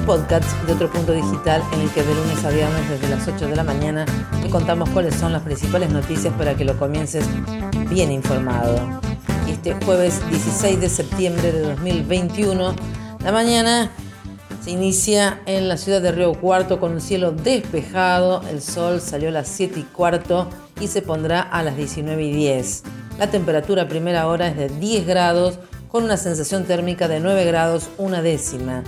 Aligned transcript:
un 0.00 0.06
podcast 0.06 0.50
de 0.66 0.72
otro 0.72 0.90
punto 0.90 1.12
digital 1.12 1.62
en 1.72 1.80
el 1.80 1.90
que 1.90 2.02
de 2.02 2.14
lunes 2.14 2.44
a 2.44 2.50
viernes 2.50 2.88
desde 2.88 3.08
las 3.08 3.26
8 3.26 3.48
de 3.48 3.56
la 3.56 3.64
mañana 3.64 4.06
te 4.42 4.48
contamos 4.48 4.88
cuáles 4.90 5.14
son 5.14 5.32
las 5.32 5.42
principales 5.42 5.90
noticias 5.90 6.32
para 6.34 6.54
que 6.54 6.64
lo 6.64 6.78
comiences 6.78 7.24
bien 7.88 8.12
informado. 8.12 9.00
Este 9.48 9.74
jueves 9.84 10.20
16 10.30 10.80
de 10.80 10.88
septiembre 10.88 11.52
de 11.52 11.60
2021, 11.60 12.74
la 13.24 13.32
mañana 13.32 13.90
se 14.62 14.70
inicia 14.70 15.40
en 15.46 15.68
la 15.68 15.76
ciudad 15.76 16.00
de 16.00 16.12
Río 16.12 16.34
Cuarto 16.34 16.78
con 16.78 16.92
un 16.92 17.00
cielo 17.00 17.32
despejado, 17.32 18.42
el 18.50 18.62
sol 18.62 19.00
salió 19.00 19.28
a 19.28 19.32
las 19.32 19.48
7 19.48 19.80
y 19.80 19.82
cuarto 19.82 20.48
y 20.80 20.88
se 20.88 21.02
pondrá 21.02 21.40
a 21.40 21.62
las 21.62 21.76
19 21.76 22.22
y 22.22 22.32
10. 22.32 22.82
La 23.18 23.30
temperatura 23.30 23.88
primera 23.88 24.26
hora 24.28 24.48
es 24.48 24.56
de 24.56 24.68
10 24.68 25.06
grados 25.06 25.58
con 25.88 26.04
una 26.04 26.16
sensación 26.16 26.64
térmica 26.64 27.08
de 27.08 27.20
9 27.20 27.44
grados 27.44 27.88
una 27.98 28.22
décima. 28.22 28.84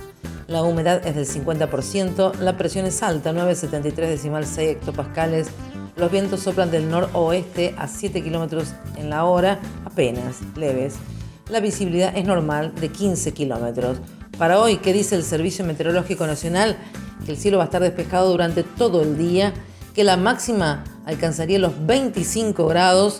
La 0.53 0.61
humedad 0.61 1.01
es 1.07 1.15
del 1.15 1.25
50%, 1.25 2.35
la 2.35 2.57
presión 2.57 2.85
es 2.85 3.01
alta, 3.01 3.33
9,73 3.33 3.95
decimal 4.07 4.45
6 4.45 4.69
hectopascales. 4.69 5.47
Los 5.95 6.11
vientos 6.11 6.41
soplan 6.41 6.69
del 6.69 6.91
noroeste 6.91 7.73
a 7.75 7.87
7 7.87 8.21
kilómetros 8.21 8.67
en 8.95 9.09
la 9.09 9.25
hora, 9.25 9.59
apenas 9.83 10.41
leves. 10.55 10.93
La 11.49 11.59
visibilidad 11.59 12.15
es 12.15 12.27
normal 12.27 12.71
de 12.75 12.89
15 12.89 13.33
kilómetros. 13.33 13.97
Para 14.37 14.59
hoy, 14.59 14.77
¿qué 14.77 14.93
dice 14.93 15.15
el 15.15 15.23
Servicio 15.23 15.65
Meteorológico 15.65 16.27
Nacional? 16.27 16.77
Que 17.25 17.31
el 17.31 17.37
cielo 17.37 17.57
va 17.57 17.63
a 17.63 17.65
estar 17.65 17.81
despejado 17.81 18.29
durante 18.29 18.61
todo 18.61 19.01
el 19.01 19.17
día, 19.17 19.55
que 19.95 20.03
la 20.03 20.17
máxima 20.17 20.83
alcanzaría 21.07 21.57
los 21.57 21.73
25 21.83 22.67
grados 22.67 23.17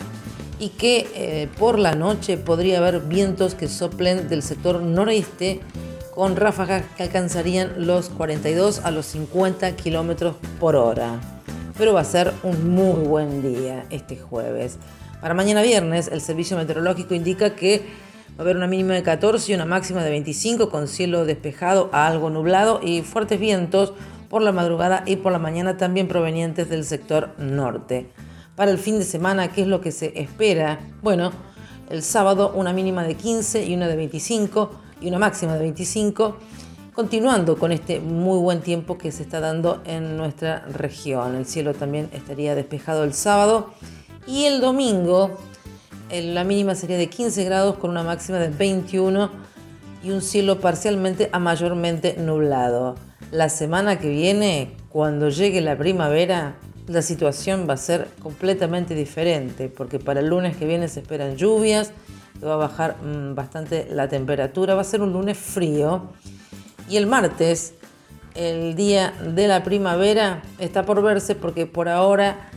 y 0.60 0.70
que 0.70 1.08
eh, 1.16 1.50
por 1.58 1.80
la 1.80 1.96
noche 1.96 2.38
podría 2.38 2.78
haber 2.78 3.00
vientos 3.00 3.56
que 3.56 3.68
soplen 3.68 4.30
del 4.30 4.44
sector 4.44 4.84
noreste 4.84 5.62
con 6.14 6.36
ráfagas 6.36 6.84
que 6.96 7.04
alcanzarían 7.04 7.88
los 7.88 8.10
42 8.10 8.86
a 8.86 8.92
los 8.92 9.08
50 9.08 9.76
kilómetros 9.76 10.36
por 10.60 10.76
hora. 10.76 11.20
Pero 11.76 11.94
va 11.94 12.02
a 12.02 12.06
ser 12.06 12.32
un 12.44 12.70
muy 12.70 13.08
buen 13.08 13.42
día 13.42 13.86
este 13.90 14.18
jueves. 14.18 14.78
Para 15.22 15.34
mañana 15.34 15.64
viernes, 15.64 16.10
el 16.12 16.22
servicio 16.22 16.56
meteorológico 16.56 17.16
indica 17.16 17.56
que 17.56 17.80
va 18.32 18.40
a 18.40 18.42
haber 18.44 18.58
una 18.58 18.68
mínima 18.68 18.94
de 18.94 19.02
14 19.02 19.52
y 19.52 19.56
una 19.56 19.66
máxima 19.66 20.04
de 20.04 20.12
25 20.12 20.70
con 20.70 20.88
cielo 20.88 21.26
despejado 21.26 21.90
a 21.92 22.06
algo 22.06 22.30
nublado 22.30 22.80
y 22.84 23.02
fuertes 23.02 23.40
vientos 23.40 23.94
por 24.30 24.44
la 24.44 24.52
madrugada 24.52 25.02
y 25.08 25.16
por 25.16 25.32
la 25.32 25.40
mañana 25.40 25.78
también 25.78 26.08
provenientes 26.08 26.70
del 26.70 26.86
sector 26.86 27.32
norte. 27.40 28.12
Para 28.56 28.70
el 28.70 28.78
fin 28.78 29.00
de 29.00 29.06
semana, 29.06 29.52
¿qué 29.52 29.62
es 29.64 29.68
lo 29.68 29.82
que 29.82 29.92
se 29.92 30.20
espera? 30.20 30.80
Bueno, 31.02 31.32
el 31.90 32.04
sábado 32.04 32.52
una 32.54 32.72
mínima 32.72 33.04
de 33.04 33.16
15 33.16 33.66
y 33.66 33.74
una 33.74 33.88
de 33.88 33.96
25 33.96 34.83
y 35.02 35.08
una 35.08 35.20
máxima 35.20 35.54
de 35.54 35.60
25, 35.60 36.38
continuando 36.94 37.58
con 37.58 37.72
este 37.72 38.00
muy 38.00 38.40
buen 38.40 38.62
tiempo 38.62 38.98
que 38.98 39.12
se 39.12 39.24
está 39.24 39.40
dando 39.40 39.82
en 39.86 40.18
nuestra 40.18 40.66
región. 40.66 41.36
El 41.36 41.46
cielo 41.46 41.74
también 41.74 42.10
estaría 42.14 42.56
despejado 42.56 43.04
el 43.04 43.14
sábado 43.14 43.74
y 44.28 44.46
el 44.46 44.62
domingo 44.62 45.38
la 46.22 46.44
mínima 46.44 46.76
sería 46.76 46.98
de 46.98 47.10
15 47.10 47.44
grados 47.44 47.78
con 47.78 47.90
una 47.90 48.04
máxima 48.04 48.38
de 48.38 48.50
21 48.50 49.32
y 50.04 50.12
un 50.12 50.22
cielo 50.22 50.60
parcialmente 50.60 51.30
a 51.32 51.40
mayormente 51.40 52.16
nublado. 52.20 52.96
La 53.32 53.50
semana 53.50 53.98
que 53.98 54.10
viene, 54.10 54.76
cuando 54.90 55.30
llegue 55.30 55.62
la 55.62 55.78
primavera, 55.78 56.56
la 56.88 57.02
situación 57.02 57.68
va 57.68 57.74
a 57.74 57.78
ser 57.78 58.10
completamente 58.22 58.94
diferente, 58.94 59.70
porque 59.70 59.98
para 59.98 60.20
el 60.20 60.28
lunes 60.28 60.56
que 60.56 60.68
viene 60.68 60.88
se 60.88 61.00
esperan 61.00 61.36
lluvias, 61.36 61.92
va 62.44 62.54
a 62.54 62.58
bajar 62.58 62.98
mm, 63.04 63.36
bastante 63.36 63.88
la 63.92 64.08
temperatura, 64.08 64.76
va 64.76 64.82
a 64.82 64.86
ser 64.86 65.02
un 65.02 65.14
lunes 65.14 65.38
frío. 65.38 66.10
Y 66.90 66.98
el 66.98 67.08
martes, 67.08 67.74
el 68.36 68.76
día 68.76 69.14
de 69.34 69.48
la 69.48 69.64
primavera, 69.64 70.42
está 70.60 70.86
por 70.86 71.02
verse 71.02 71.36
porque 71.36 71.66
por 71.66 71.90
ahora 71.90 72.50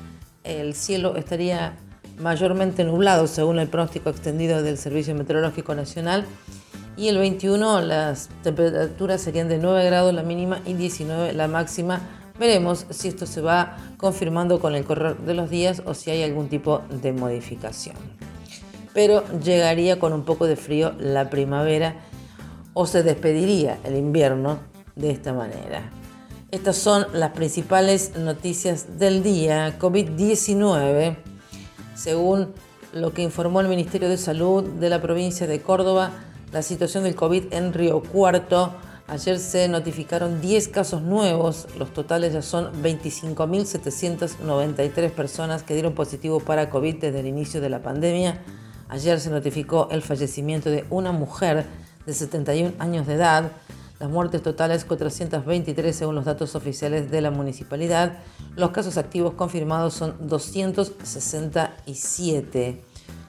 el 0.44 0.74
cielo 0.74 1.16
estaría 1.16 1.76
mayormente 2.18 2.84
nublado 2.84 3.26
según 3.26 3.58
el 3.58 3.68
pronóstico 3.68 4.10
extendido 4.10 4.62
del 4.62 4.78
Servicio 4.78 5.14
Meteorológico 5.14 5.74
Nacional. 5.74 6.24
Y 6.96 7.08
el 7.08 7.18
21 7.18 7.82
las 7.82 8.30
temperaturas 8.42 9.20
serían 9.20 9.48
de 9.48 9.58
9 9.58 9.84
grados 9.84 10.14
la 10.14 10.22
mínima 10.22 10.60
y 10.64 10.72
19 10.72 11.34
la 11.34 11.46
máxima 11.46 12.00
Veremos 12.38 12.86
si 12.90 13.08
esto 13.08 13.26
se 13.26 13.40
va 13.40 13.76
confirmando 13.96 14.60
con 14.60 14.74
el 14.74 14.84
correr 14.84 15.16
de 15.18 15.34
los 15.34 15.48
días 15.48 15.82
o 15.86 15.94
si 15.94 16.10
hay 16.10 16.22
algún 16.22 16.48
tipo 16.48 16.82
de 16.90 17.12
modificación. 17.12 17.96
Pero 18.96 19.22
llegaría 19.40 19.98
con 19.98 20.14
un 20.14 20.24
poco 20.24 20.46
de 20.46 20.56
frío 20.56 20.94
la 20.98 21.28
primavera 21.28 21.96
o 22.72 22.86
se 22.86 23.02
despediría 23.02 23.78
el 23.84 23.94
invierno 23.94 24.58
de 24.94 25.10
esta 25.10 25.34
manera. 25.34 25.90
Estas 26.50 26.76
son 26.76 27.06
las 27.12 27.32
principales 27.32 28.16
noticias 28.16 28.98
del 28.98 29.22
día. 29.22 29.78
COVID-19, 29.78 31.14
según 31.94 32.54
lo 32.94 33.12
que 33.12 33.20
informó 33.20 33.60
el 33.60 33.68
Ministerio 33.68 34.08
de 34.08 34.16
Salud 34.16 34.64
de 34.64 34.88
la 34.88 35.02
provincia 35.02 35.46
de 35.46 35.60
Córdoba, 35.60 36.12
la 36.52 36.62
situación 36.62 37.04
del 37.04 37.14
COVID 37.14 37.52
en 37.52 37.74
Río 37.74 38.02
Cuarto 38.02 38.72
Ayer 39.08 39.38
se 39.38 39.68
notificaron 39.68 40.40
10 40.40 40.66
casos 40.68 41.00
nuevos, 41.00 41.68
los 41.78 41.92
totales 41.92 42.32
ya 42.32 42.42
son 42.42 42.72
25.793 42.82 45.10
personas 45.12 45.62
que 45.62 45.74
dieron 45.74 45.94
positivo 45.94 46.40
para 46.40 46.70
COVID 46.70 46.96
desde 46.96 47.20
el 47.20 47.28
inicio 47.28 47.60
de 47.60 47.68
la 47.68 47.82
pandemia. 47.82 48.42
Ayer 48.88 49.20
se 49.20 49.30
notificó 49.30 49.88
el 49.90 50.02
fallecimiento 50.02 50.70
de 50.70 50.84
una 50.90 51.10
mujer 51.12 51.66
de 52.06 52.14
71 52.14 52.72
años 52.78 53.06
de 53.06 53.14
edad. 53.14 53.52
Las 53.98 54.10
muertes 54.10 54.42
totales 54.42 54.84
423 54.84 55.96
según 55.96 56.14
los 56.14 56.24
datos 56.24 56.54
oficiales 56.54 57.10
de 57.10 57.20
la 57.20 57.30
municipalidad. 57.30 58.18
Los 58.54 58.70
casos 58.70 58.96
activos 58.96 59.34
confirmados 59.34 59.92
son 59.94 60.14
267. 60.28 62.80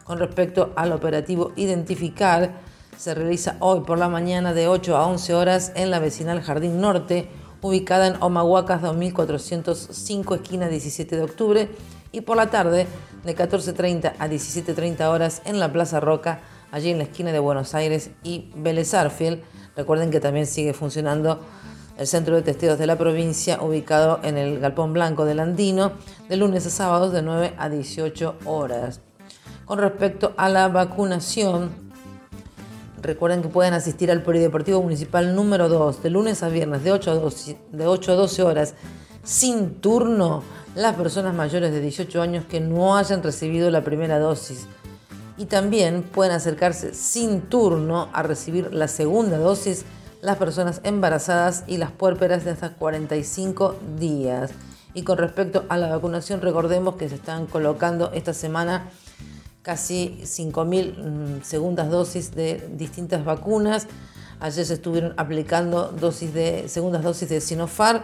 Con 0.04 0.20
respecto 0.20 0.74
al 0.76 0.92
operativo 0.92 1.54
Identificar, 1.56 2.62
se 2.98 3.16
realiza 3.16 3.58
hoy 3.60 3.82
por 3.82 3.98
la 3.98 4.10
mañana 4.10 4.54
de 4.54 4.68
8 4.68 4.96
a 4.96 5.08
11 5.08 5.34
horas 5.34 5.72
en 5.76 5.90
la 5.92 6.00
vecinal 6.00 6.42
Jardín 6.42 6.82
Norte, 6.82 7.30
ubicada 7.62 8.08
en 8.08 8.22
Omahuacas 8.22 8.82
2405, 8.82 10.36
esquina 10.36 10.68
17 10.68 11.16
de 11.16 11.24
octubre, 11.24 11.70
y 12.12 12.22
por 12.22 12.38
la 12.38 12.50
tarde 12.50 12.88
de 13.24 13.36
14.30 13.36 14.14
a 14.18 14.28
17.30 14.28 15.06
horas 15.08 15.42
en 15.46 15.60
la 15.60 15.72
Plaza 15.72 16.00
Roca, 16.00 16.40
allí 16.72 16.90
en 16.90 16.98
la 16.98 17.06
esquina 17.06 17.32
de 17.32 17.40
Buenos 17.40 17.74
Aires 17.76 18.12
y 18.24 18.52
Vélez 18.56 18.94
Recuerden 19.76 20.10
que 20.10 20.20
también 20.20 20.48
sigue 20.48 20.74
funcionando 20.74 21.40
el 21.98 22.08
centro 22.08 22.36
de 22.36 22.42
testeos 22.42 22.80
de 22.80 22.88
la 22.88 22.98
provincia, 22.98 23.62
ubicado 23.62 24.20
en 24.24 24.38
el 24.38 24.60
Galpón 24.60 24.94
Blanco 24.94 25.26
del 25.26 25.40
Andino, 25.40 25.94
de 26.30 26.38
lunes 26.38 26.66
a 26.66 26.70
sábados 26.70 27.14
de 27.14 27.22
9 27.22 27.54
a 27.58 27.70
18 27.70 28.38
horas. 28.46 29.02
Con 29.66 29.80
respecto 29.80 30.34
a 30.38 30.50
la 30.50 30.68
vacunación, 30.68 31.88
Recuerden 33.02 33.44
que 33.44 33.48
pueden 33.48 33.76
asistir 33.76 34.10
al 34.10 34.24
Polideportivo 34.24 34.82
Municipal 34.82 35.36
número 35.36 35.70
2 35.70 36.02
de 36.02 36.10
lunes 36.10 36.42
a 36.42 36.50
viernes 36.50 36.84
de 36.84 36.92
8 36.92 37.12
a 37.12 37.14
12, 37.14 37.58
de 37.72 37.86
8 37.86 38.12
a 38.12 38.16
12 38.16 38.44
horas 38.44 38.74
sin 39.24 39.76
turno 39.76 40.42
las 40.78 40.96
personas 40.96 41.34
mayores 41.34 41.72
de 41.72 41.82
18 41.82 42.22
años 42.22 42.46
que 42.46 42.60
no 42.60 42.98
hayan 42.98 43.24
recibido 43.24 43.72
la 43.72 43.84
primera 43.84 44.20
dosis. 44.20 44.68
Y 45.36 45.46
también 45.46 46.04
pueden 46.04 46.34
acercarse 46.34 46.94
sin 46.94 47.42
turno 47.42 48.10
a 48.14 48.22
recibir 48.22 48.72
la 48.72 48.88
segunda 48.88 49.40
dosis 49.40 49.86
las 50.22 50.38
personas 50.38 50.82
embarazadas 50.84 51.64
y 51.66 51.78
las 51.78 51.90
puérperas 51.90 52.46
de 52.46 52.52
hasta 52.52 52.74
45 52.74 53.76
días. 53.98 54.52
Y 54.94 55.02
con 55.02 55.18
respecto 55.18 55.66
a 55.70 55.78
la 55.78 55.90
vacunación, 55.90 56.42
recordemos 56.42 56.96
que 56.96 57.10
se 57.10 57.16
están 57.16 57.48
colocando 57.48 58.12
esta 58.14 58.34
semana 58.34 58.90
casi 59.64 60.20
5.000 60.22 61.40
mm, 61.40 61.44
segundas 61.44 61.90
dosis 61.90 62.36
de 62.36 62.70
distintas 62.76 63.26
vacunas. 63.26 63.88
Ayer 64.40 64.64
se 64.64 64.76
estuvieron 64.76 65.16
aplicando 65.18 65.88
dosis 65.88 66.36
de, 66.36 66.70
segundas 66.70 67.02
dosis 67.02 67.30
de 67.30 67.42
Sinopharm. 67.42 68.04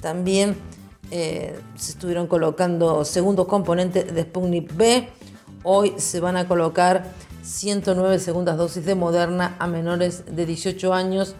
También 0.00 0.56
eh, 1.10 1.58
se 1.76 1.92
estuvieron 1.92 2.26
colocando 2.26 3.04
segundo 3.04 3.46
componente 3.46 4.04
de 4.04 4.22
Sputnik 4.22 4.74
B. 4.76 5.08
Hoy 5.62 5.94
se 5.96 6.20
van 6.20 6.36
a 6.36 6.46
colocar 6.46 7.04
109 7.42 8.18
segundas 8.18 8.56
dosis 8.56 8.84
de 8.84 8.94
Moderna 8.94 9.56
a 9.58 9.66
menores 9.66 10.24
de 10.26 10.44
18 10.44 10.92
años 10.92 11.34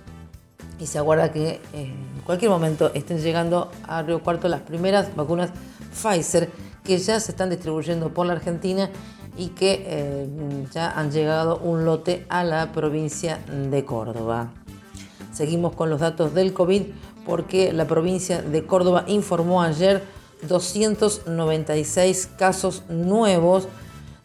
y 0.80 0.86
se 0.86 0.98
aguarda 0.98 1.32
que 1.32 1.48
eh, 1.48 1.60
en 1.72 2.22
cualquier 2.24 2.50
momento 2.50 2.90
estén 2.94 3.18
llegando 3.18 3.70
a 3.86 4.02
Río 4.02 4.22
Cuarto 4.22 4.48
las 4.48 4.62
primeras 4.62 5.14
vacunas 5.14 5.50
Pfizer 5.92 6.50
que 6.84 6.98
ya 6.98 7.20
se 7.20 7.32
están 7.32 7.50
distribuyendo 7.50 8.14
por 8.14 8.26
la 8.26 8.32
Argentina 8.32 8.88
y 9.36 9.48
que 9.48 9.84
eh, 9.86 10.28
ya 10.72 10.90
han 10.90 11.10
llegado 11.10 11.58
un 11.58 11.84
lote 11.84 12.24
a 12.28 12.42
la 12.44 12.72
provincia 12.72 13.38
de 13.70 13.84
Córdoba. 13.84 14.52
Seguimos 15.32 15.74
con 15.74 15.90
los 15.90 16.00
datos 16.00 16.34
del 16.34 16.52
COVID 16.52 16.82
porque 17.28 17.72
la 17.74 17.86
provincia 17.86 18.40
de 18.40 18.64
Córdoba 18.64 19.04
informó 19.06 19.60
ayer 19.60 20.02
296 20.48 22.30
casos 22.38 22.84
nuevos, 22.88 23.68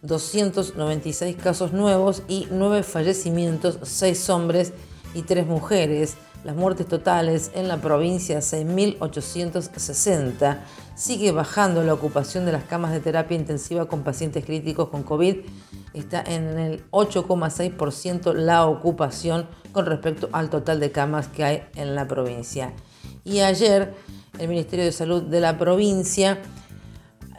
296 0.03 1.35
casos 1.35 1.73
nuevos 1.73 2.23
y 2.29 2.47
9 2.49 2.83
fallecimientos, 2.83 3.77
6 3.83 4.29
hombres 4.29 4.71
y 5.13 5.23
3 5.23 5.45
mujeres. 5.47 6.15
Las 6.45 6.55
muertes 6.55 6.87
totales 6.87 7.51
en 7.55 7.67
la 7.67 7.81
provincia 7.81 8.39
6.860. 8.39 10.59
Sigue 10.95 11.33
bajando 11.33 11.83
la 11.83 11.93
ocupación 11.93 12.45
de 12.45 12.53
las 12.53 12.63
camas 12.63 12.93
de 12.93 13.01
terapia 13.01 13.35
intensiva 13.35 13.85
con 13.85 14.03
pacientes 14.03 14.45
críticos 14.45 14.87
con 14.87 15.03
COVID. 15.03 15.39
Está 15.93 16.23
en 16.25 16.57
el 16.57 16.89
8,6% 16.91 18.33
la 18.33 18.65
ocupación 18.65 19.49
con 19.73 19.87
respecto 19.87 20.29
al 20.31 20.49
total 20.49 20.79
de 20.79 20.93
camas 20.93 21.27
que 21.27 21.43
hay 21.43 21.63
en 21.75 21.95
la 21.95 22.07
provincia. 22.07 22.71
Y 23.23 23.39
ayer 23.39 23.93
el 24.39 24.47
Ministerio 24.47 24.85
de 24.85 24.91
Salud 24.91 25.23
de 25.23 25.39
la 25.39 25.57
provincia 25.57 26.39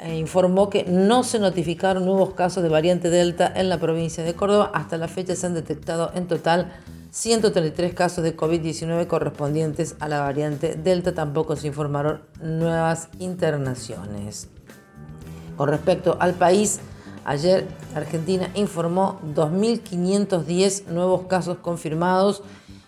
eh, 0.00 0.16
informó 0.16 0.70
que 0.70 0.84
no 0.84 1.22
se 1.22 1.38
notificaron 1.38 2.04
nuevos 2.04 2.34
casos 2.34 2.62
de 2.62 2.69
variante 2.69 3.10
Delta 3.10 3.52
en 3.54 3.69
la 3.69 3.78
provincia 3.78 4.25
de 4.25 4.34
Córdoba. 4.34 4.70
Hasta 4.75 4.96
la 4.96 5.08
fecha 5.08 5.36
se 5.36 5.46
han 5.46 5.54
detectado 5.54 6.10
en 6.14 6.26
total 6.26 6.72
133 7.10 7.94
casos 7.94 8.25
de 8.25 8.36
COVID-19 8.36 9.06
correspondientes 9.06 9.96
a 10.00 10.08
la 10.08 10.20
variante 10.20 10.75
Delta. 10.75 11.14
Tampoco 11.14 11.56
se 11.56 11.69
informaron 11.69 12.22
nuevas 12.40 13.08
internaciones. 13.19 14.48
Con 15.56 15.69
respecto 15.69 16.16
al 16.19 16.34
país, 16.34 16.81
ayer 17.25 17.66
Argentina 17.94 18.50
informó 18.54 19.20
2.510 19.34 20.86
nuevos 20.86 21.26
casos 21.28 21.58
confirmados 21.58 22.42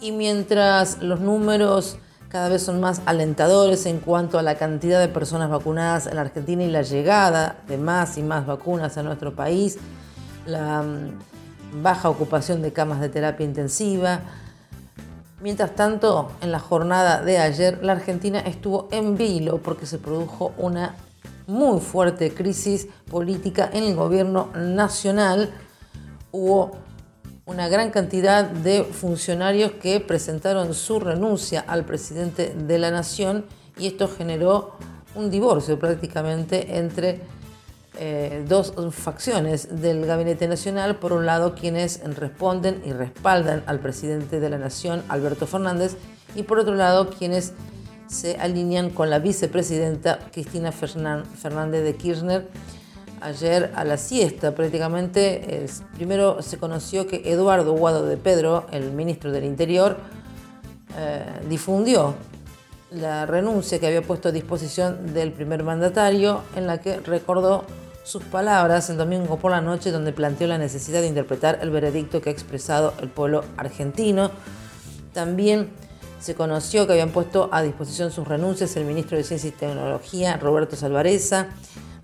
Y 0.00 0.12
mientras 0.12 1.02
los 1.02 1.18
números 1.20 1.96
cada 2.28 2.48
vez 2.48 2.62
son 2.62 2.78
más 2.80 3.02
alentadores 3.06 3.86
en 3.86 3.98
cuanto 3.98 4.38
a 4.38 4.42
la 4.42 4.56
cantidad 4.56 5.00
de 5.00 5.08
personas 5.08 5.50
vacunadas 5.50 6.06
en 6.06 6.14
la 6.14 6.20
Argentina 6.22 6.62
y 6.62 6.70
la 6.70 6.82
llegada 6.82 7.60
de 7.66 7.76
más 7.76 8.18
y 8.18 8.22
más 8.22 8.46
vacunas 8.46 8.96
a 8.96 9.02
nuestro 9.02 9.34
país, 9.34 9.78
la 10.46 10.84
baja 11.72 12.10
ocupación 12.10 12.62
de 12.62 12.72
camas 12.72 13.00
de 13.00 13.08
terapia 13.08 13.46
intensiva. 13.46 14.20
Mientras 15.40 15.74
tanto, 15.74 16.30
en 16.40 16.52
la 16.52 16.60
jornada 16.60 17.22
de 17.22 17.38
ayer, 17.38 17.80
la 17.82 17.92
Argentina 17.92 18.40
estuvo 18.40 18.88
en 18.92 19.16
vilo 19.16 19.58
porque 19.58 19.86
se 19.86 19.98
produjo 19.98 20.52
una 20.58 20.94
muy 21.46 21.80
fuerte 21.80 22.32
crisis 22.32 22.86
política 23.10 23.68
en 23.72 23.84
el 23.84 23.96
gobierno 23.96 24.50
nacional. 24.54 25.52
Hubo 26.30 26.72
una 27.44 27.68
gran 27.68 27.90
cantidad 27.90 28.44
de 28.44 28.84
funcionarios 28.84 29.72
que 29.72 29.98
presentaron 29.98 30.74
su 30.74 31.00
renuncia 31.00 31.64
al 31.66 31.84
presidente 31.84 32.54
de 32.54 32.78
la 32.78 32.90
nación 32.90 33.46
y 33.76 33.88
esto 33.88 34.08
generó 34.08 34.76
un 35.14 35.30
divorcio 35.30 35.78
prácticamente 35.78 36.78
entre 36.78 37.20
eh, 38.04 38.44
dos 38.48 38.74
facciones 38.90 39.80
del 39.80 40.04
gabinete 40.06 40.48
nacional. 40.48 40.96
Por 40.96 41.12
un 41.12 41.24
lado, 41.24 41.54
quienes 41.54 42.02
responden 42.02 42.82
y 42.84 42.92
respaldan 42.92 43.62
al 43.66 43.78
presidente 43.78 44.40
de 44.40 44.50
la 44.50 44.58
nación, 44.58 45.04
Alberto 45.08 45.46
Fernández, 45.46 45.96
y 46.34 46.42
por 46.42 46.58
otro 46.58 46.74
lado, 46.74 47.10
quienes 47.10 47.52
se 48.08 48.40
alinean 48.40 48.90
con 48.90 49.08
la 49.08 49.20
vicepresidenta 49.20 50.18
Cristina 50.32 50.72
Fernández 50.72 51.84
de 51.84 51.94
Kirchner. 51.94 52.48
Ayer 53.20 53.70
a 53.76 53.84
la 53.84 53.96
siesta 53.96 54.52
prácticamente, 54.52 55.64
primero 55.94 56.42
se 56.42 56.58
conoció 56.58 57.06
que 57.06 57.30
Eduardo 57.30 57.72
Guado 57.74 58.04
de 58.04 58.16
Pedro, 58.16 58.66
el 58.72 58.90
ministro 58.90 59.30
del 59.30 59.44
Interior, 59.44 59.96
eh, 60.98 61.24
difundió 61.48 62.16
la 62.90 63.26
renuncia 63.26 63.78
que 63.78 63.86
había 63.86 64.02
puesto 64.02 64.30
a 64.30 64.32
disposición 64.32 65.14
del 65.14 65.30
primer 65.30 65.62
mandatario, 65.62 66.40
en 66.56 66.66
la 66.66 66.80
que 66.80 66.96
recordó 66.98 67.64
sus 68.04 68.22
palabras 68.24 68.90
el 68.90 68.96
domingo 68.96 69.38
por 69.38 69.50
la 69.50 69.60
noche, 69.60 69.90
donde 69.90 70.12
planteó 70.12 70.46
la 70.46 70.58
necesidad 70.58 71.00
de 71.00 71.06
interpretar 71.06 71.58
el 71.62 71.70
veredicto 71.70 72.20
que 72.20 72.30
ha 72.30 72.32
expresado 72.32 72.94
el 73.00 73.08
pueblo 73.08 73.44
argentino. 73.56 74.30
También 75.12 75.70
se 76.20 76.34
conoció 76.34 76.86
que 76.86 76.92
habían 76.92 77.10
puesto 77.10 77.48
a 77.52 77.62
disposición 77.62 78.10
sus 78.10 78.26
renuncias 78.26 78.76
el 78.76 78.84
ministro 78.84 79.16
de 79.16 79.24
Ciencia 79.24 79.48
y 79.48 79.52
Tecnología, 79.52 80.36
Roberto 80.36 80.76
Salvareza, 80.76 81.48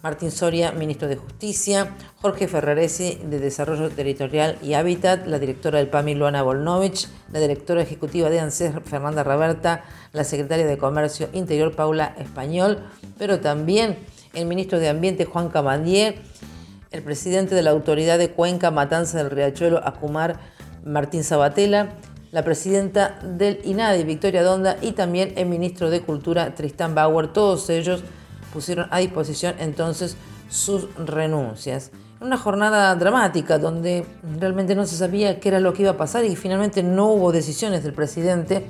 Martín 0.03 0.31
Soria, 0.31 0.71
ministro 0.71 1.09
de 1.09 1.17
Justicia, 1.17 1.97
Jorge 2.23 2.47
Ferraresi, 2.47 3.21
de 3.25 3.41
Desarrollo 3.41 3.91
Territorial 3.91 4.57
y 4.63 4.75
Hábitat, 4.75 5.27
la 5.27 5.41
directora 5.41 5.79
del 5.79 5.89
PAMI, 5.89 6.15
Luana 6.15 6.43
Volnovich, 6.43 7.09
la 7.33 7.41
directora 7.41 7.83
ejecutiva 7.83 8.31
de 8.31 8.39
ANSES, 8.39 8.75
Fernanda 8.85 9.25
Raberta, 9.25 9.85
la 10.13 10.23
secretaria 10.23 10.67
de 10.67 10.79
Comercio 10.79 11.29
Interior, 11.33 11.75
Paula 11.75 12.15
Español, 12.19 12.85
pero 13.19 13.41
también 13.41 13.99
el 14.35 14.47
ministro 14.47 14.79
de 14.79 14.89
Ambiente, 14.89 15.25
Juan 15.25 15.49
Camandier, 15.49 16.17
el 16.91 17.03
presidente 17.03 17.55
de 17.55 17.63
la 17.63 17.71
Autoridad 17.71 18.19
de 18.19 18.31
Cuenca, 18.31 18.71
Matanza 18.71 19.19
del 19.19 19.31
Riachuelo, 19.31 19.87
Acumar, 19.87 20.41
Martín 20.85 21.25
Sabatella, 21.25 21.91
la 22.31 22.45
presidenta 22.45 23.19
del 23.23 23.61
INADI, 23.65 24.05
Victoria 24.05 24.43
Donda, 24.43 24.77
y 24.81 24.93
también 24.93 25.33
el 25.37 25.47
ministro 25.47 25.91
de 25.91 26.03
Cultura, 26.03 26.55
Tristán 26.55 26.95
Bauer. 26.95 27.29
Todos 27.29 27.69
ellos 27.71 28.03
pusieron 28.53 28.87
a 28.91 28.99
disposición 28.99 29.55
entonces 29.59 30.17
sus 30.49 30.89
renuncias. 30.97 31.91
Una 32.21 32.37
jornada 32.37 32.95
dramática 32.97 33.59
donde 33.59 34.05
realmente 34.41 34.75
no 34.75 34.87
se 34.87 34.97
sabía 34.97 35.39
qué 35.39 35.51
era 35.51 35.61
lo 35.61 35.73
que 35.73 35.83
iba 35.83 35.93
a 35.93 35.97
pasar 35.97 36.25
y 36.25 36.35
finalmente 36.37 36.83
no 36.83 37.13
hubo 37.13 37.33
decisiones 37.33 37.85
del 37.85 37.93
presidente 37.93 38.67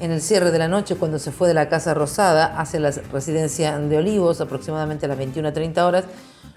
en 0.00 0.10
el 0.10 0.20
cierre 0.20 0.50
de 0.50 0.58
la 0.58 0.68
noche 0.68 0.96
cuando 0.96 1.18
se 1.18 1.32
fue 1.32 1.48
de 1.48 1.54
la 1.54 1.68
Casa 1.68 1.94
Rosada 1.94 2.58
hacia 2.58 2.80
la 2.80 2.90
residencia 3.12 3.78
de 3.78 3.96
Olivos, 3.96 4.40
aproximadamente 4.40 5.06
a 5.06 5.08
las 5.08 5.18
21.30 5.18 5.78
horas. 5.82 6.04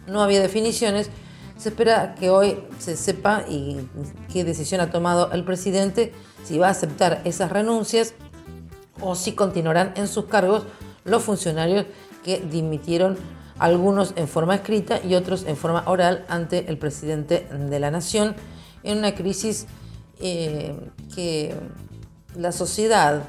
No 0.08 0.22
había 0.22 0.41
definiciones 0.41 1.10
se 1.58 1.70
espera 1.70 2.13
que 2.15 2.29
hoy 2.29 2.60
se 2.77 2.96
sepa 2.96 3.44
y 3.50 3.77
qué 4.32 4.44
decisión 4.44 4.79
ha 4.79 4.91
tomado 4.91 5.32
el 5.32 5.44
presidente, 5.44 6.13
si 6.44 6.58
va 6.58 6.67
a 6.67 6.72
aceptar 6.72 7.22
esas 7.25 7.51
renuncias 7.51 8.13
o 9.01 9.15
si 9.15 9.34
continuarán 9.34 9.94
en 9.96 10.08
sus 10.08 10.25
cargos 10.25 10.63
los 11.03 11.24
funcionarios 11.24 11.86
que 12.24 12.39
dimitieron 12.39 13.17
algunos 13.58 14.13
en 14.17 14.27
forma 14.27 14.56
escrita 14.56 15.00
y 15.03 15.15
otros 15.15 15.46
en 15.48 15.58
forma 15.58 15.84
oral 15.88 16.25
ante 16.29 16.70
el 16.70 16.77
presidente 16.77 17.48
de 17.51 17.79
la 17.79 17.89
nación 17.89 18.36
en 18.84 19.00
una 19.00 19.15
crisis 19.15 19.65
eh, 20.20 20.75
que 21.15 21.56
la 22.38 22.51
sociedad 22.51 23.24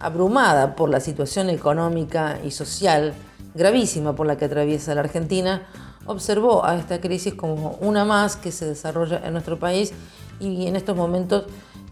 abrumada 0.00 0.76
por 0.76 0.90
la 0.90 1.00
situación 1.00 1.48
económica 1.48 2.38
y 2.44 2.50
social 2.50 3.14
gravísima 3.54 4.14
por 4.14 4.26
la 4.26 4.36
que 4.36 4.44
atraviesa 4.44 4.94
la 4.94 5.00
Argentina 5.00 5.62
observó 6.06 6.64
a 6.64 6.76
esta 6.76 7.00
crisis 7.00 7.34
como 7.34 7.78
una 7.80 8.04
más 8.04 8.36
que 8.36 8.52
se 8.52 8.66
desarrolla 8.66 9.20
en 9.24 9.32
nuestro 9.32 9.58
país 9.58 9.92
y 10.40 10.66
en 10.66 10.76
estos 10.76 10.96
momentos 10.96 11.44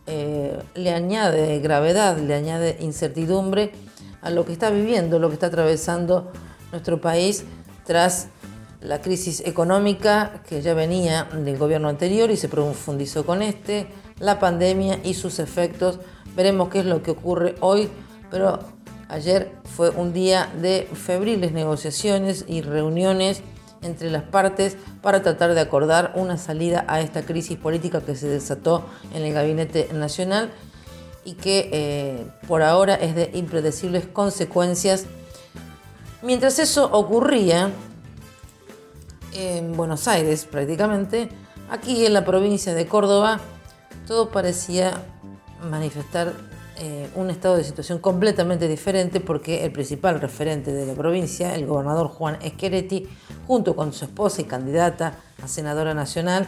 eh, 0.07 0.63
le 0.75 0.93
añade 0.93 1.59
gravedad, 1.61 2.19
le 2.19 2.35
añade 2.35 2.77
incertidumbre 2.81 3.73
a 4.23 4.31
lo 4.31 4.45
que 4.45 4.53
está 4.53 4.71
viviendo, 4.71 5.19
lo 5.19 5.29
que 5.29 5.35
está 5.35 5.47
atravesando 5.47 6.31
nuestro 6.73 7.01
país 7.01 7.45
tras 7.85 8.29
la 8.81 9.01
crisis 9.01 9.41
económica 9.47 10.43
que 10.47 10.61
ya 10.61 10.75
venía 10.75 11.25
del 11.25 11.57
gobierno 11.57 11.89
anterior 11.89 12.31
y 12.31 12.37
se 12.37 12.49
profundizó 12.49 13.25
con 13.25 13.41
este, 13.41 13.87
la 14.19 14.39
pandemia 14.39 15.01
y 15.03 15.15
sus 15.15 15.39
efectos. 15.39 16.01
Veremos 16.35 16.69
qué 16.69 16.81
es 16.81 16.87
lo 16.87 17.03
que 17.03 17.13
ocurre 17.13 17.55
hoy, 17.61 17.89
pero 18.31 18.59
ayer 19.09 19.53
fue 19.65 19.91
un 19.91 20.13
día 20.13 20.51
de 20.61 20.89
febriles 20.93 21.53
negociaciones 21.53 22.45
y 22.49 22.63
reuniones 22.63 23.43
entre 23.83 24.11
las 24.11 24.23
partes 24.23 24.77
para 25.03 25.23
tratar 25.23 25.55
de 25.55 25.61
acordar 25.61 26.13
una 26.17 26.39
salida 26.39 26.85
a 26.89 27.01
esta 27.01 27.23
crisis 27.23 27.59
política 27.59 28.01
que 28.01 28.17
se 28.17 28.29
desató 28.29 28.85
en 29.13 29.23
el 29.23 29.33
Gabinete 29.33 29.89
Nacional 29.93 30.51
y 31.25 31.35
que 31.35 31.69
eh, 31.73 32.27
por 32.49 32.63
ahora 32.63 32.95
es 32.95 33.15
de 33.15 33.31
impredecibles 33.35 34.07
consecuencias. 34.07 35.07
Mientras 36.23 36.59
eso 36.59 36.91
ocurría 36.93 37.71
en 39.33 39.77
Buenos 39.77 40.09
Aires 40.09 40.47
prácticamente, 40.51 41.29
aquí 41.71 42.07
en 42.07 42.13
la 42.15 42.25
provincia 42.25 42.75
de 42.75 42.87
Córdoba 42.87 43.41
todo 44.07 44.31
parecía 44.31 45.03
manifestar 45.65 46.33
eh, 46.77 47.09
un 47.15 47.31
estado 47.31 47.57
de 47.57 47.63
situación 47.63 48.01
completamente 48.01 48.67
diferente 48.67 49.21
porque 49.21 49.65
el 49.65 49.71
principal 49.71 50.21
referente 50.21 50.73
de 50.73 50.87
la 50.87 50.95
provincia, 50.95 51.55
el 51.55 51.67
gobernador 51.67 52.09
Juan 52.09 52.37
Esqueretti, 52.43 53.09
junto 53.47 53.77
con 53.77 53.93
su 53.93 54.07
esposa 54.07 54.43
y 54.43 54.45
candidata 54.45 55.19
a 55.41 55.47
senadora 55.47 55.95
nacional, 55.95 56.47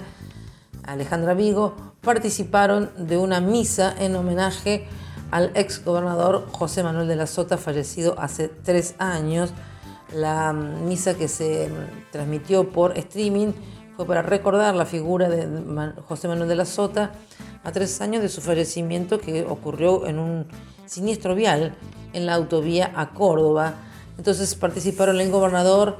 Alejandra 0.85 1.35
Vigo, 1.35 1.75
participaron 2.00 2.90
de 2.96 3.18
una 3.18 3.40
misa 3.40 3.94
en 3.99 4.16
homenaje 4.16 4.88
al 5.30 5.52
ex 5.54 5.85
gobernador 5.85 6.46
José 6.50 6.82
Manuel 6.82 7.06
de 7.06 7.16
la 7.16 7.26
Sota, 7.26 7.56
fallecido 7.56 8.18
hace 8.18 8.49
tres 8.49 8.94
años. 8.99 9.52
La 10.12 10.52
misa 10.52 11.14
que 11.14 11.28
se 11.28 11.68
transmitió 12.11 12.70
por 12.70 12.96
streaming 12.99 13.52
fue 13.96 14.06
para 14.06 14.23
recordar 14.23 14.75
la 14.75 14.87
figura 14.87 15.28
de 15.28 15.92
José 16.06 16.28
Manuel 16.28 16.49
de 16.49 16.56
la 16.56 16.64
Sota 16.64 17.12
a 17.66 17.73
tres 17.73 18.00
años 18.00 18.23
de 18.23 18.28
su 18.28 18.40
fallecimiento 18.40 19.18
que 19.18 19.44
ocurrió 19.44 20.06
en 20.06 20.20
un 20.20 20.46
siniestro 20.87 21.35
vial 21.35 21.75
en 22.12 22.25
la 22.25 22.35
autovía 22.35 22.92
a 22.94 23.11
Córdoba. 23.11 23.75
Entonces 24.16 24.54
participaron 24.54 25.20
el 25.20 25.32
gobernador 25.32 25.96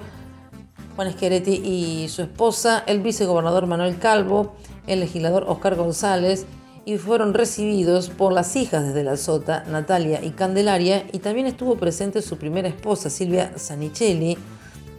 Juan 0.95 1.09
Esqueretti 1.09 1.55
y 1.55 2.09
su 2.09 2.23
esposa, 2.23 2.85
el 2.87 3.01
vicegobernador 3.01 3.67
Manuel 3.67 3.99
Calvo, 3.99 4.55
el 4.87 5.01
legislador 5.01 5.45
Oscar 5.49 5.75
González 5.75 6.47
y 6.85 6.99
fueron 6.99 7.35
recibidos 7.35 8.11
por 8.11 8.33
las 8.33 8.55
hijas 8.55 8.95
de 8.95 9.03
la 9.03 9.17
Sota, 9.17 9.65
Natalia 9.69 10.25
y 10.25 10.31
Candelaria, 10.31 11.05
y 11.13 11.19
también 11.19 11.49
estuvo 11.49 11.75
presente 11.75 12.23
su 12.23 12.39
primera 12.39 12.69
esposa, 12.69 13.11
Silvia 13.11 13.59
Sanicelli. 13.59 14.39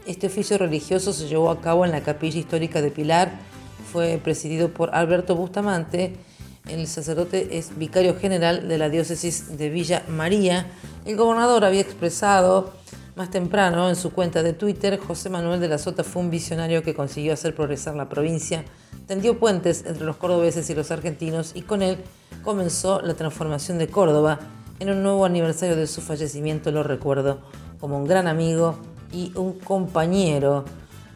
Este 0.05 0.27
oficio 0.27 0.57
religioso 0.57 1.13
se 1.13 1.29
llevó 1.29 1.49
a 1.49 1.61
cabo 1.61 1.85
en 1.85 1.91
la 1.91 2.01
capilla 2.01 2.39
histórica 2.39 2.81
de 2.81 2.91
Pilar, 2.91 3.31
fue 3.89 4.19
presidido 4.21 4.67
por 4.73 4.93
Alberto 4.93 5.33
Bustamante, 5.37 6.17
el 6.69 6.87
sacerdote 6.87 7.57
es 7.57 7.77
vicario 7.77 8.15
general 8.17 8.67
de 8.67 8.77
la 8.77 8.89
diócesis 8.89 9.57
de 9.57 9.69
Villa 9.69 10.03
María. 10.07 10.67
El 11.05 11.15
gobernador 11.15 11.65
había 11.65 11.81
expresado 11.81 12.73
más 13.15 13.31
temprano 13.31 13.89
en 13.89 13.95
su 13.95 14.11
cuenta 14.11 14.43
de 14.43 14.53
Twitter, 14.53 14.99
José 14.99 15.29
Manuel 15.29 15.59
de 15.59 15.67
la 15.67 15.77
Sota 15.77 16.03
fue 16.03 16.21
un 16.21 16.29
visionario 16.29 16.83
que 16.83 16.93
consiguió 16.93 17.33
hacer 17.33 17.55
progresar 17.55 17.95
la 17.95 18.09
provincia 18.09 18.63
tendió 19.07 19.39
puentes 19.39 19.85
entre 19.87 20.05
los 20.05 20.17
cordobeses 20.17 20.69
y 20.69 20.75
los 20.75 20.91
argentinos 20.91 21.53
y 21.55 21.61
con 21.61 21.81
él 21.81 21.97
comenzó 22.43 23.01
la 23.01 23.15
transformación 23.15 23.79
de 23.79 23.87
Córdoba. 23.87 24.39
En 24.79 24.91
un 24.91 25.01
nuevo 25.01 25.25
aniversario 25.25 25.75
de 25.75 25.87
su 25.87 26.01
fallecimiento 26.01 26.71
lo 26.71 26.83
recuerdo 26.83 27.39
como 27.79 27.97
un 27.97 28.05
gran 28.05 28.27
amigo 28.27 28.77
y 29.11 29.31
un 29.35 29.53
compañero. 29.59 30.65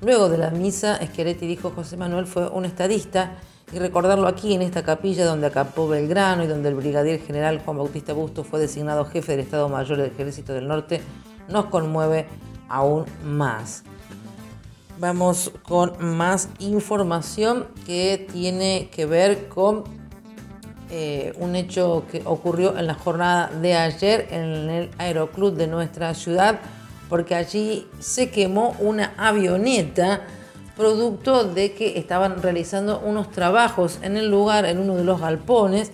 Luego 0.01 0.29
de 0.29 0.37
la 0.37 0.49
misa, 0.49 0.95
Esqueretti 0.97 1.45
dijo 1.45 1.71
José 1.75 1.97
Manuel 1.97 2.25
fue 2.25 2.47
un 2.49 2.65
estadista 2.65 3.37
y 3.73 3.79
recordarlo 3.79 4.27
aquí 4.27 4.53
en 4.53 4.61
esta 4.61 4.83
capilla 4.83 5.25
donde 5.25 5.47
acampó 5.47 5.87
Belgrano 5.87 6.43
y 6.43 6.47
donde 6.47 6.69
el 6.69 6.75
brigadier 6.75 7.21
general 7.21 7.61
Juan 7.63 7.77
Bautista 7.77 8.13
Busto 8.13 8.43
fue 8.43 8.59
designado 8.59 9.05
jefe 9.05 9.33
del 9.33 9.41
Estado 9.41 9.69
Mayor 9.69 9.97
del 9.97 10.11
Ejército 10.11 10.53
del 10.53 10.67
Norte 10.67 11.01
nos 11.47 11.65
conmueve 11.65 12.27
aún 12.67 13.05
más. 13.23 13.83
Vamos 14.99 15.51
con 15.67 15.93
más 15.99 16.49
información 16.59 17.67
que 17.85 18.27
tiene 18.31 18.89
que 18.93 19.05
ver 19.05 19.47
con 19.47 19.83
eh, 20.91 21.33
un 21.39 21.55
hecho 21.55 22.03
que 22.11 22.21
ocurrió 22.25 22.77
en 22.77 22.85
la 22.85 22.93
jornada 22.93 23.47
de 23.61 23.75
ayer 23.75 24.27
en 24.29 24.69
el 24.69 24.89
aeroclub 24.97 25.55
de 25.55 25.67
nuestra 25.67 26.13
ciudad, 26.13 26.59
porque 27.09 27.33
allí 27.33 27.87
se 27.99 28.29
quemó 28.29 28.75
una 28.79 29.13
avioneta 29.17 30.21
producto 30.75 31.43
de 31.43 31.73
que 31.73 31.97
estaban 31.97 32.41
realizando 32.41 32.99
unos 32.99 33.31
trabajos 33.31 33.99
en 34.01 34.17
el 34.17 34.29
lugar, 34.29 34.65
en 34.65 34.79
uno 34.79 34.95
de 34.95 35.03
los 35.03 35.19
galpones, 35.19 35.91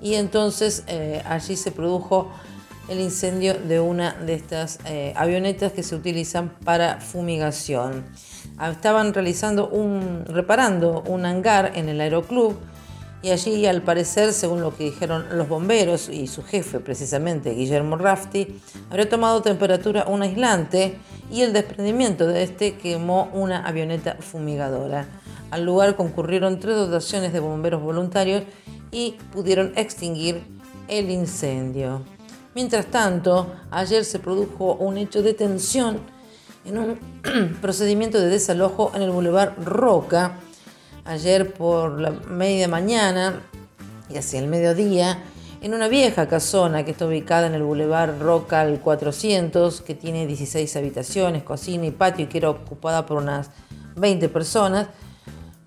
y 0.00 0.14
entonces 0.14 0.84
eh, 0.88 1.22
allí 1.26 1.56
se 1.56 1.72
produjo 1.72 2.30
el 2.88 3.00
incendio 3.00 3.54
de 3.54 3.80
una 3.80 4.12
de 4.12 4.34
estas 4.34 4.78
eh, 4.84 5.12
avionetas 5.16 5.72
que 5.72 5.82
se 5.82 5.94
utilizan 5.94 6.50
para 6.64 7.00
fumigación. 7.00 8.04
Ah, 8.58 8.70
estaban 8.70 9.12
realizando 9.12 9.68
un, 9.68 10.24
reparando 10.26 11.02
un 11.06 11.26
hangar 11.26 11.72
en 11.74 11.88
el 11.88 12.00
aeroclub 12.00 12.56
y 13.22 13.30
allí 13.30 13.66
al 13.66 13.82
parecer, 13.82 14.32
según 14.32 14.60
lo 14.60 14.76
que 14.76 14.84
dijeron 14.84 15.26
los 15.32 15.48
bomberos 15.48 16.08
y 16.08 16.28
su 16.28 16.44
jefe 16.44 16.78
precisamente, 16.78 17.54
Guillermo 17.54 17.96
Rafti, 17.96 18.60
habría 18.88 19.08
tomado 19.08 19.42
temperatura 19.42 20.04
un 20.06 20.22
aislante 20.22 20.96
y 21.30 21.42
el 21.42 21.52
desprendimiento 21.52 22.26
de 22.26 22.42
este 22.42 22.76
quemó 22.76 23.30
una 23.32 23.66
avioneta 23.66 24.16
fumigadora. 24.20 25.06
Al 25.50 25.64
lugar 25.64 25.96
concurrieron 25.96 26.60
tres 26.60 26.76
dotaciones 26.76 27.32
de 27.32 27.40
bomberos 27.40 27.82
voluntarios 27.82 28.42
y 28.90 29.16
pudieron 29.32 29.72
extinguir 29.76 30.42
el 30.88 31.10
incendio. 31.10 32.02
Mientras 32.54 32.86
tanto, 32.86 33.52
ayer 33.70 34.04
se 34.04 34.18
produjo 34.18 34.74
un 34.74 34.98
hecho 34.98 35.22
de 35.22 35.34
tensión 35.34 36.00
en 36.64 36.78
un 36.78 36.98
procedimiento 37.60 38.18
de 38.18 38.28
desalojo 38.28 38.92
en 38.94 39.02
el 39.02 39.10
Boulevard 39.10 39.52
Roca. 39.62 40.38
Ayer 41.04 41.52
por 41.52 42.00
la 42.00 42.10
media 42.10 42.66
mañana 42.66 43.42
y 44.08 44.16
hacia 44.16 44.40
el 44.40 44.48
mediodía, 44.48 45.22
en 45.60 45.74
una 45.74 45.88
vieja 45.88 46.28
casona 46.28 46.84
que 46.84 46.90
está 46.92 47.06
ubicada 47.06 47.46
en 47.46 47.54
el 47.54 47.62
Boulevard 47.62 48.20
Roca 48.20 48.60
al 48.60 48.80
400, 48.80 49.80
que 49.80 49.94
tiene 49.94 50.26
16 50.26 50.76
habitaciones, 50.76 51.42
cocina 51.42 51.86
y 51.86 51.90
patio 51.90 52.24
y 52.24 52.28
que 52.28 52.38
era 52.38 52.50
ocupada 52.50 53.06
por 53.06 53.18
unas 53.18 53.50
20 53.96 54.28
personas. 54.28 54.88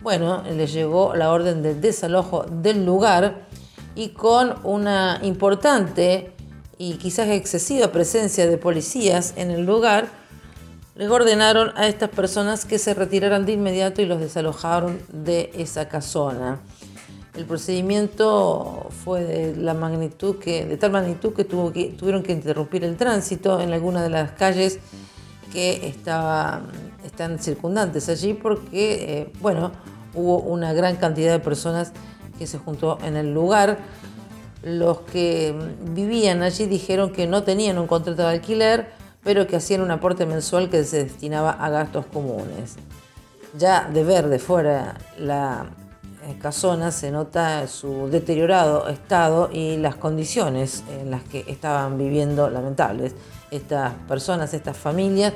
Bueno, 0.01 0.43
le 0.43 0.67
llegó 0.67 1.15
la 1.15 1.31
orden 1.31 1.61
de 1.61 1.75
desalojo 1.75 2.43
del 2.43 2.85
lugar 2.85 3.47
y 3.95 4.09
con 4.09 4.55
una 4.63 5.19
importante 5.23 6.33
y 6.77 6.93
quizás 6.93 7.27
excesiva 7.27 7.91
presencia 7.91 8.47
de 8.47 8.57
policías 8.57 9.33
en 9.35 9.51
el 9.51 9.65
lugar, 9.65 10.07
les 10.95 11.09
ordenaron 11.09 11.71
a 11.75 11.87
estas 11.87 12.09
personas 12.09 12.65
que 12.65 12.79
se 12.79 12.93
retiraran 12.93 13.45
de 13.45 13.53
inmediato 13.53 14.01
y 14.01 14.05
los 14.05 14.19
desalojaron 14.19 14.99
de 15.11 15.51
esa 15.55 15.89
casona. 15.89 16.59
El 17.39 17.45
procedimiento 17.45 18.89
fue 19.05 19.23
de 19.23 19.55
la 19.55 19.73
magnitud 19.73 20.39
que, 20.39 20.75
tal 20.77 20.91
magnitud 20.91 21.31
que, 21.33 21.45
tuvieron 21.45 22.21
que 22.21 22.33
interrumpir 22.33 22.83
el 22.83 22.97
tránsito 22.97 23.61
en 23.61 23.71
algunas 23.71 24.03
de 24.03 24.09
las 24.09 24.31
calles 24.31 24.79
que 25.53 25.87
están 25.87 27.39
circundantes 27.39 28.09
allí 28.09 28.33
porque, 28.33 29.21
eh, 29.21 29.33
bueno, 29.39 29.71
hubo 30.15 30.39
una 30.39 30.73
gran 30.73 30.97
cantidad 30.97 31.31
de 31.31 31.39
personas 31.39 31.93
que 32.37 32.45
se 32.45 32.57
juntó 32.57 32.97
en 33.05 33.15
el 33.15 33.33
lugar. 33.33 33.77
Los 34.61 34.99
que 34.99 35.55
vivían 35.93 36.43
allí 36.43 36.65
dijeron 36.65 37.13
que 37.13 37.25
no 37.25 37.43
tenían 37.43 37.77
un 37.77 37.87
contrato 37.87 38.23
de 38.23 38.31
alquiler, 38.31 38.91
pero 39.23 39.47
que 39.47 39.55
hacían 39.55 39.79
un 39.79 39.91
aporte 39.91 40.25
mensual 40.25 40.69
que 40.69 40.83
se 40.83 41.05
destinaba 41.05 41.51
a 41.51 41.69
gastos 41.69 42.05
comunes. 42.07 42.75
Ya 43.57 43.87
de 43.87 44.03
ver 44.03 44.27
de 44.27 44.39
fuera 44.39 44.97
la 45.17 45.67
eh, 46.29 46.37
casona 46.39 46.91
se 46.91 47.09
nota 47.11 47.67
su 47.67 48.07
deteriorado 48.09 48.87
estado 48.87 49.49
y 49.51 49.77
las 49.77 49.95
condiciones 49.95 50.83
en 51.01 51.09
las 51.09 51.23
que 51.23 51.43
estaban 51.47 51.97
viviendo 51.97 52.49
lamentables 52.49 53.15
estas 53.49 53.93
personas, 54.07 54.53
estas 54.53 54.77
familias. 54.77 55.33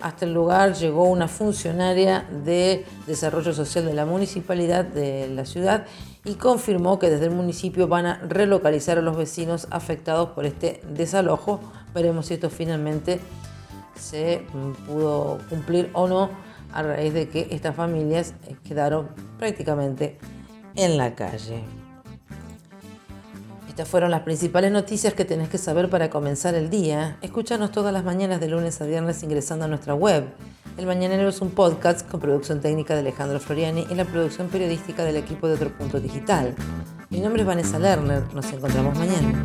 Hasta 0.00 0.24
el 0.24 0.34
lugar 0.34 0.74
llegó 0.74 1.04
una 1.04 1.28
funcionaria 1.28 2.26
de 2.44 2.84
desarrollo 3.06 3.52
social 3.52 3.86
de 3.86 3.94
la 3.94 4.06
municipalidad 4.06 4.84
de 4.84 5.28
la 5.28 5.44
ciudad 5.44 5.86
y 6.24 6.34
confirmó 6.34 6.98
que 6.98 7.10
desde 7.10 7.26
el 7.26 7.30
municipio 7.30 7.86
van 7.86 8.06
a 8.06 8.18
relocalizar 8.18 8.98
a 8.98 9.02
los 9.02 9.16
vecinos 9.16 9.68
afectados 9.70 10.30
por 10.30 10.46
este 10.46 10.82
desalojo. 10.88 11.60
Veremos 11.94 12.26
si 12.26 12.34
esto 12.34 12.50
finalmente 12.50 13.20
se 13.94 14.44
pudo 14.86 15.38
cumplir 15.48 15.90
o 15.92 16.08
no 16.08 16.30
a 16.74 16.82
raíz 16.82 17.14
de 17.14 17.28
que 17.28 17.48
estas 17.50 17.74
familias 17.74 18.34
quedaron 18.66 19.08
prácticamente 19.38 20.18
en 20.74 20.98
la 20.98 21.14
calle. 21.14 21.62
Estas 23.68 23.88
fueron 23.88 24.10
las 24.10 24.20
principales 24.20 24.70
noticias 24.70 25.14
que 25.14 25.24
tenés 25.24 25.48
que 25.48 25.58
saber 25.58 25.88
para 25.88 26.10
comenzar 26.10 26.54
el 26.54 26.70
día. 26.70 27.16
Escúchanos 27.22 27.72
todas 27.72 27.92
las 27.92 28.04
mañanas 28.04 28.40
de 28.40 28.48
lunes 28.48 28.80
a 28.80 28.86
viernes 28.86 29.22
ingresando 29.22 29.64
a 29.64 29.68
nuestra 29.68 29.94
web 29.94 30.26
el 30.76 30.86
Mañanero 30.86 31.28
es 31.28 31.40
un 31.40 31.50
podcast 31.50 32.08
con 32.10 32.18
producción 32.18 32.60
técnica 32.60 32.94
de 32.94 33.00
Alejandro 33.00 33.38
Floriani 33.38 33.86
y 33.88 33.94
la 33.94 34.04
producción 34.04 34.48
periodística 34.48 35.04
del 35.04 35.16
equipo 35.16 35.46
de 35.46 35.54
Otro 35.54 35.70
Punto 35.70 36.00
Digital. 36.00 36.52
Mi 37.10 37.20
nombre 37.20 37.42
es 37.42 37.46
Vanessa 37.46 37.78
Lerner. 37.78 38.24
Nos 38.34 38.52
encontramos 38.52 38.98
mañana. 38.98 39.44